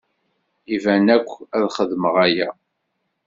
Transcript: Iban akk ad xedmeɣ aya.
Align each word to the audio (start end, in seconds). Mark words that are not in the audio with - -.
Iban 0.75 1.05
akk 1.15 1.29
ad 1.57 1.63
xedmeɣ 1.75 2.15
aya. 2.25 2.49